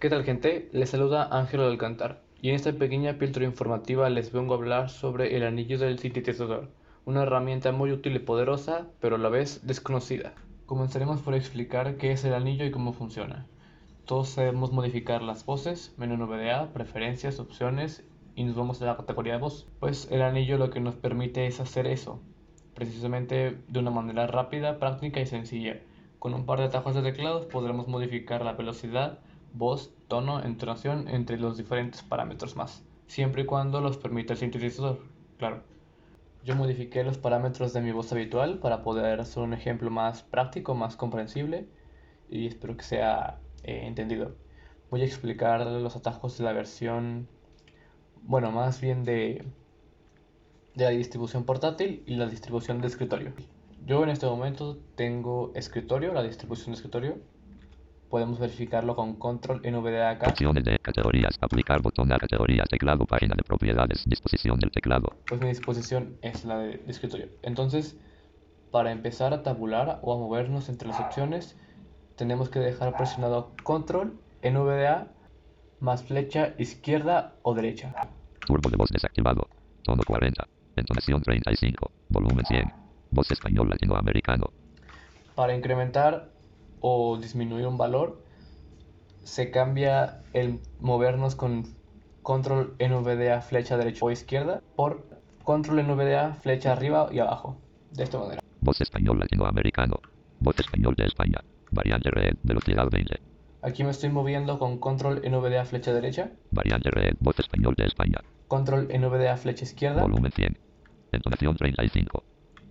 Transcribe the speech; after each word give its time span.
¿Qué 0.00 0.08
tal 0.10 0.22
gente? 0.22 0.68
Les 0.70 0.90
saluda 0.90 1.26
Ángelo 1.28 1.66
Alcantar 1.66 2.20
y 2.40 2.50
en 2.50 2.54
esta 2.54 2.72
pequeña 2.72 3.18
píldora 3.18 3.46
informativa 3.46 4.08
les 4.08 4.30
vengo 4.30 4.54
a 4.54 4.56
hablar 4.56 4.90
sobre 4.90 5.36
el 5.36 5.42
anillo 5.42 5.76
del 5.76 5.98
sintetizador, 5.98 6.68
una 7.04 7.24
herramienta 7.24 7.72
muy 7.72 7.90
útil 7.90 8.14
y 8.14 8.20
poderosa, 8.20 8.86
pero 9.00 9.16
a 9.16 9.18
la 9.18 9.28
vez 9.28 9.66
desconocida. 9.66 10.34
Comenzaremos 10.66 11.20
por 11.22 11.34
explicar 11.34 11.96
qué 11.96 12.12
es 12.12 12.24
el 12.24 12.34
anillo 12.34 12.64
y 12.64 12.70
cómo 12.70 12.92
funciona. 12.92 13.46
Todos 14.04 14.28
sabemos 14.28 14.70
modificar 14.70 15.20
las 15.20 15.44
voces, 15.44 15.92
menú 15.96 16.16
NVDA, 16.16 16.72
preferencias, 16.72 17.40
opciones 17.40 18.04
y 18.36 18.44
nos 18.44 18.54
vamos 18.54 18.80
a 18.80 18.86
la 18.86 18.96
categoría 18.96 19.32
de 19.32 19.40
voz. 19.40 19.66
Pues 19.80 20.06
el 20.12 20.22
anillo 20.22 20.58
lo 20.58 20.70
que 20.70 20.78
nos 20.78 20.94
permite 20.94 21.48
es 21.48 21.58
hacer 21.58 21.88
eso, 21.88 22.20
precisamente 22.76 23.58
de 23.66 23.78
una 23.80 23.90
manera 23.90 24.28
rápida, 24.28 24.78
práctica 24.78 25.20
y 25.20 25.26
sencilla. 25.26 25.80
Con 26.20 26.34
un 26.34 26.46
par 26.46 26.60
de 26.60 26.66
atajos 26.66 26.94
de 26.94 27.02
teclados 27.02 27.46
podremos 27.46 27.88
modificar 27.88 28.44
la 28.44 28.52
velocidad, 28.52 29.18
voz, 29.52 29.92
tono, 30.08 30.42
entonación, 30.42 31.08
entre 31.08 31.38
los 31.38 31.56
diferentes 31.56 32.02
parámetros 32.02 32.56
más, 32.56 32.84
siempre 33.06 33.42
y 33.42 33.46
cuando 33.46 33.80
los 33.80 33.96
permita 33.96 34.34
el 34.34 34.38
sintetizador, 34.38 35.00
claro. 35.38 35.62
Yo 36.44 36.54
modifiqué 36.54 37.02
los 37.04 37.18
parámetros 37.18 37.72
de 37.72 37.80
mi 37.80 37.92
voz 37.92 38.12
habitual 38.12 38.58
para 38.58 38.82
poder 38.82 39.20
hacer 39.20 39.42
un 39.42 39.52
ejemplo 39.52 39.90
más 39.90 40.22
práctico, 40.22 40.74
más 40.74 40.96
comprensible 40.96 41.68
y 42.30 42.46
espero 42.46 42.76
que 42.76 42.84
sea 42.84 43.40
eh, 43.64 43.82
entendido. 43.84 44.36
Voy 44.90 45.02
a 45.02 45.04
explicar 45.04 45.66
los 45.66 45.96
atajos 45.96 46.38
de 46.38 46.44
la 46.44 46.52
versión, 46.52 47.28
bueno, 48.22 48.50
más 48.52 48.80
bien 48.80 49.04
de, 49.04 49.44
de 50.74 50.84
la 50.84 50.90
distribución 50.90 51.44
portátil 51.44 52.02
y 52.06 52.14
la 52.14 52.26
distribución 52.26 52.80
de 52.80 52.86
escritorio. 52.86 53.32
Yo 53.84 54.02
en 54.02 54.10
este 54.10 54.26
momento 54.26 54.78
tengo 54.96 55.52
escritorio, 55.54 56.12
la 56.12 56.22
distribución 56.22 56.72
de 56.72 56.76
escritorio. 56.76 57.18
Podemos 58.08 58.38
verificarlo 58.38 58.96
con 58.96 59.16
control 59.16 59.60
NVDA 59.62 60.10
acá. 60.10 60.28
Opciones 60.30 60.64
de 60.64 60.78
categorías. 60.78 61.36
Aplicar 61.40 61.82
botón 61.82 62.10
a 62.12 62.18
categorías. 62.18 62.66
Teclado. 62.68 63.04
Página 63.04 63.34
de 63.36 63.42
propiedades. 63.42 64.04
Disposición 64.06 64.58
del 64.58 64.70
teclado. 64.70 65.16
Pues 65.26 65.40
mi 65.40 65.48
disposición 65.48 66.16
es 66.22 66.44
la 66.44 66.58
de, 66.58 66.78
de 66.78 66.90
escritorio. 66.90 67.28
Entonces, 67.42 67.98
para 68.70 68.92
empezar 68.92 69.34
a 69.34 69.42
tabular 69.42 69.98
o 70.02 70.14
a 70.14 70.18
movernos 70.18 70.68
entre 70.68 70.88
las 70.88 71.00
opciones, 71.00 71.56
tenemos 72.16 72.48
que 72.48 72.58
dejar 72.58 72.96
presionado 72.96 73.52
control 73.62 74.18
NVDA 74.42 75.08
más 75.80 76.02
flecha 76.02 76.54
izquierda 76.58 77.34
o 77.42 77.54
derecha. 77.54 77.94
Turbo 78.46 78.70
de 78.70 78.76
voz 78.76 78.90
desactivado. 78.90 79.46
Tono 79.82 80.02
40. 80.06 80.46
Entonación 80.76 81.22
35. 81.22 81.90
Volumen 82.08 82.44
100. 82.44 82.72
Voz 83.10 83.30
español 83.30 83.68
latinoamericano. 83.68 84.50
Para 85.34 85.54
incrementar 85.54 86.30
o 86.80 87.18
disminuir 87.18 87.66
un 87.66 87.78
valor, 87.78 88.22
se 89.22 89.50
cambia 89.50 90.22
el 90.32 90.60
movernos 90.80 91.34
con 91.34 91.76
control 92.22 92.76
NVDA 92.78 93.40
flecha 93.40 93.76
derecha 93.76 94.04
o 94.04 94.10
izquierda 94.10 94.62
por 94.76 95.06
control 95.44 95.86
NVDA 95.86 96.34
flecha 96.34 96.72
arriba 96.72 97.08
y 97.10 97.18
abajo. 97.20 97.56
De 97.92 98.04
esta 98.04 98.18
manera. 98.18 98.40
Voz 98.60 98.80
español 98.80 99.18
latinoamericano. 99.18 99.96
Voz 100.40 100.58
español 100.58 100.94
de 100.96 101.04
España. 101.06 101.42
Variante 101.70 102.10
red. 102.10 102.34
Velocidad 102.42 102.88
20. 102.90 103.20
Aquí 103.62 103.82
me 103.82 103.90
estoy 103.90 104.10
moviendo 104.10 104.58
con 104.58 104.78
control 104.78 105.22
NVDA 105.22 105.64
flecha 105.64 105.92
derecha. 105.92 106.30
Variante 106.50 106.90
red. 106.90 107.14
Voz 107.20 107.38
español 107.38 107.74
de 107.76 107.86
España. 107.86 108.18
Control 108.46 108.88
NVDA 108.88 109.36
flecha 109.36 109.64
izquierda. 109.64 110.02
Volumen 110.02 110.32
100. 110.32 110.58
Entonación 111.12 111.56
35. 111.56 112.22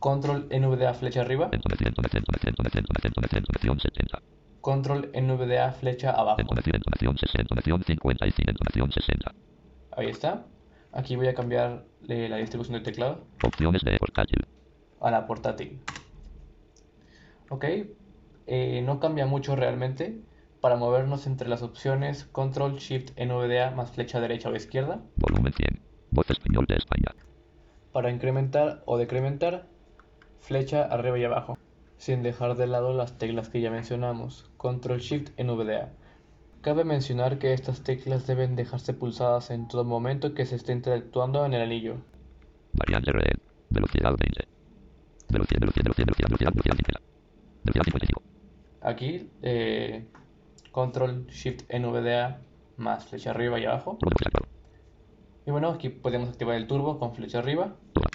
Control 0.00 0.48
NVDA 0.50 0.94
flecha 0.94 1.20
arriba. 1.20 1.50
Entonación, 1.52 1.88
entonación, 1.88 2.24
entonación, 2.24 2.50
entonación, 2.50 2.84
entonación, 3.04 3.38
entonación 3.44 3.80
70. 3.80 4.22
Control 4.62 5.10
NVDA 5.14 5.72
flecha 5.72 6.10
abajo. 6.10 6.40
Entonación, 6.40 6.76
entonación 6.76 7.16
60, 7.18 7.40
entonación 7.42 7.82
55, 7.84 8.50
entonación 8.50 8.92
60. 8.92 9.34
Ahí 9.92 10.06
está. 10.08 10.46
Aquí 10.92 11.16
voy 11.16 11.28
a 11.28 11.34
cambiar 11.34 11.84
la 12.02 12.36
distribución 12.38 12.74
del 12.74 12.82
teclado 12.82 13.24
Opciones 13.44 13.82
de 13.82 13.96
portátil. 13.98 14.46
a 15.00 15.10
la 15.10 15.26
portátil. 15.26 15.78
Ok. 17.50 17.64
Eh, 18.46 18.82
no 18.84 19.00
cambia 19.00 19.26
mucho 19.26 19.54
realmente. 19.54 20.20
Para 20.60 20.76
movernos 20.76 21.26
entre 21.26 21.48
las 21.48 21.62
opciones 21.62 22.24
Control 22.24 22.76
Shift 22.76 23.12
NVDA 23.18 23.70
más 23.70 23.92
flecha 23.92 24.20
derecha 24.20 24.48
o 24.50 24.56
izquierda. 24.56 25.00
Volumen 25.16 25.52
100. 25.52 25.80
Voz 26.10 26.28
español 26.30 26.66
de 26.68 26.76
España. 26.76 27.14
Para 27.92 28.10
incrementar 28.10 28.82
o 28.84 28.98
decrementar, 28.98 29.66
flecha 30.40 30.84
arriba 30.84 31.18
y 31.18 31.24
abajo, 31.24 31.58
sin 31.96 32.22
dejar 32.22 32.56
de 32.56 32.66
lado 32.66 32.92
las 32.94 33.18
teclas 33.18 33.48
que 33.48 33.60
ya 33.60 33.70
mencionamos, 33.70 34.50
Control 34.56 35.00
Shift 35.00 35.38
NVDA. 35.38 35.92
Cabe 36.62 36.84
mencionar 36.84 37.38
que 37.38 37.54
estas 37.54 37.82
teclas 37.82 38.26
deben 38.26 38.56
dejarse 38.56 38.92
pulsadas 38.92 39.50
en 39.50 39.68
todo 39.68 39.84
momento 39.84 40.34
que 40.34 40.44
se 40.44 40.56
esté 40.56 40.72
interactuando 40.72 41.46
en 41.46 41.54
el 41.54 41.62
anillo. 41.62 41.96
Variante 42.74 43.12
red. 43.12 43.38
Velocidad 43.70 44.14
20. 44.18 44.48
Velocidad, 45.30 45.60
velocidad, 45.60 45.84
velocidad, 45.84 46.06
velocidad, 46.06 46.26
velocidad, 46.26 46.52
velocidad 46.52 46.76
50. 46.76 47.00
Velocidad 47.64 47.84
55. 47.84 48.22
Aquí, 48.82 49.30
eh, 49.42 50.04
Control 50.72 51.26
Shift 51.28 51.62
NVDA 51.72 52.40
más 52.76 53.06
flecha 53.06 53.30
arriba 53.30 53.58
y 53.60 53.64
abajo. 53.64 53.98
Y 55.46 55.50
bueno, 55.50 55.68
aquí 55.68 55.88
podemos 55.88 56.28
activar 56.30 56.56
el 56.56 56.66
turbo 56.66 56.98
con 56.98 57.14
flecha 57.14 57.38
arriba, 57.38 57.74
Turbo. 57.92 58.09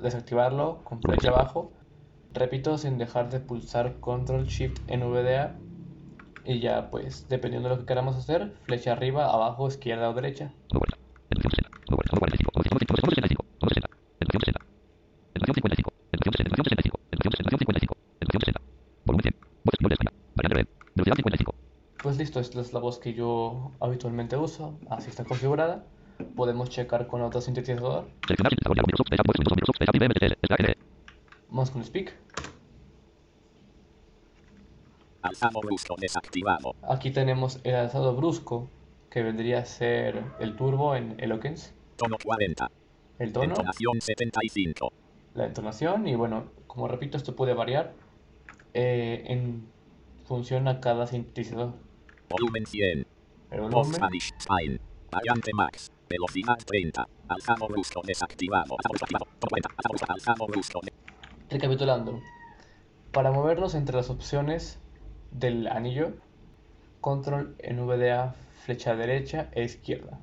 Desactivarlo 0.00 0.84
con 0.84 1.00
flecha 1.00 1.30
abajo. 1.30 1.72
Repito, 2.32 2.78
sin 2.78 2.98
dejar 2.98 3.30
de 3.30 3.40
pulsar 3.40 4.00
Control 4.00 4.46
Shift 4.46 4.80
NVDA. 4.88 5.56
Y 6.44 6.60
ya, 6.60 6.90
pues, 6.90 7.28
dependiendo 7.28 7.68
de 7.68 7.74
lo 7.74 7.80
que 7.80 7.86
queramos 7.86 8.16
hacer, 8.16 8.54
flecha 8.62 8.92
arriba, 8.92 9.26
abajo, 9.26 9.68
izquierda 9.68 10.08
o 10.08 10.14
derecha. 10.14 10.52
Turbo 10.68 10.80
40. 10.80 10.98
Entonación 11.30 11.50
60. 11.50 11.70
Turbo 11.86 11.96
40. 11.96 12.10
Turbo 12.10 12.20
45. 12.20 12.52
Turbo 12.52 13.10
65. 13.10 13.44
Turbo 13.58 13.74
60. 13.74 13.88
Entonación 14.20 14.40
60. 14.40 14.60
Entonación 15.34 15.54
55. 15.54 15.92
Entonación 16.12 16.32
60. 16.32 16.48
Entonación 16.48 16.64
65. 16.64 16.98
Entonación 17.12 17.58
55. 17.58 17.96
Entonación 18.20 18.42
60. 18.48 18.60
Volumen 19.04 19.22
100. 19.22 19.34
Voz 19.64 19.72
español 19.74 19.90
de 19.90 19.94
España. 19.94 20.12
Variante 20.36 20.54
red. 20.56 20.68
Velocidad 20.94 21.16
55. 21.16 21.54
Pues 22.02 22.16
listo, 22.16 22.40
esta 22.40 22.60
es 22.60 22.72
la 22.72 22.80
voz 22.80 22.98
que 22.98 23.12
yo 23.12 23.72
habitualmente 23.80 24.36
uso, 24.36 24.78
así 24.88 25.10
está 25.10 25.24
configurada. 25.24 25.84
Podemos 26.38 26.70
checar 26.70 27.08
con 27.08 27.20
otro 27.22 27.40
sintetizador. 27.40 28.06
Vamos 31.48 31.70
con 31.72 31.82
Speak. 31.82 32.14
Alzado 35.22 35.60
brusco 35.60 35.96
desactivado. 35.98 36.76
Aquí 36.88 37.10
tenemos 37.10 37.58
el 37.64 37.74
alzado 37.74 38.14
brusco, 38.14 38.70
que 39.10 39.24
vendría 39.24 39.58
a 39.58 39.64
ser 39.64 40.22
el 40.38 40.54
turbo 40.54 40.94
en 40.94 41.16
Eloquence, 41.18 41.72
Tono 41.96 42.16
40. 42.22 42.70
el 43.18 43.32
tono, 43.32 43.46
Entonación 43.46 44.00
75. 44.00 44.92
la 45.34 45.46
entonación 45.46 46.06
y 46.06 46.14
bueno, 46.14 46.52
como 46.68 46.86
repito, 46.86 47.16
esto 47.16 47.34
puede 47.34 47.52
variar 47.52 47.94
eh, 48.74 49.24
en 49.26 49.66
función 50.24 50.68
a 50.68 50.78
cada 50.78 51.08
sintetizador. 51.08 51.74
Volumen 52.30 52.64
100. 52.64 53.06
El 53.50 53.60
volumen. 53.62 54.00
Variante 55.10 55.50
Max. 55.52 55.90
Velocidad 56.08 56.56
30. 56.64 57.06
Alzado 57.28 57.68
brusco 57.68 58.00
desactivado. 58.04 58.76
Alzado 58.78 58.90
brusco 58.90 59.04
activado. 59.04 59.26
Tono 59.38 59.50
40. 59.50 59.68
Alzado 59.76 59.88
brusco. 59.90 60.12
Alzado 60.12 60.46
brusco. 60.46 60.80
de- 60.82 60.92
recapitulando, 61.50 62.20
para 63.12 63.32
movernos 63.32 63.74
entre 63.74 63.96
las 63.96 64.10
opciones 64.10 64.78
del 65.30 65.66
anillo, 65.66 66.12
control 67.00 67.56
NVDA 67.62 68.34
flecha 68.64 68.94
derecha 68.96 69.48
e 69.52 69.64
izquierda. 69.64 70.20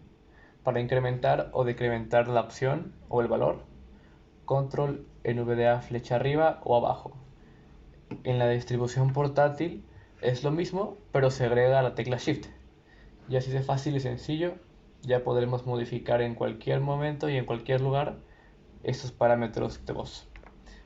Para 0.63 0.79
incrementar 0.79 1.49
o 1.53 1.63
decrementar 1.63 2.27
la 2.27 2.41
opción 2.41 2.93
o 3.09 3.21
el 3.21 3.27
valor, 3.27 3.63
control 4.45 5.07
NVDA 5.23 5.81
flecha 5.81 6.15
arriba 6.15 6.61
o 6.63 6.75
abajo. 6.77 7.17
En 8.23 8.37
la 8.39 8.47
distribución 8.49 9.13
portátil 9.13 9.83
es 10.21 10.43
lo 10.43 10.51
mismo, 10.51 10.97
pero 11.11 11.31
se 11.31 11.45
agrega 11.45 11.81
la 11.81 11.95
tecla 11.95 12.17
Shift. 12.17 12.47
Y 13.29 13.37
así 13.37 13.51
de 13.51 13.61
fácil 13.63 13.95
y 13.95 13.99
sencillo, 13.99 14.55
ya 15.01 15.23
podremos 15.23 15.65
modificar 15.65 16.21
en 16.21 16.35
cualquier 16.35 16.81
momento 16.81 17.29
y 17.29 17.37
en 17.37 17.45
cualquier 17.45 17.81
lugar 17.81 18.17
estos 18.83 19.11
parámetros 19.11 19.85
de 19.85 19.93
voz. 19.93 20.27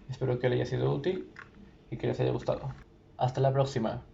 Espero 0.10 0.40
que 0.40 0.50
les 0.50 0.60
haya 0.60 0.66
sido 0.66 0.94
útil 0.94 1.32
y 1.92 1.98
que 1.98 2.08
les 2.08 2.20
haya 2.20 2.32
gustado. 2.32 2.74
Hasta 3.18 3.42
la 3.42 3.54
próxima. 3.54 4.09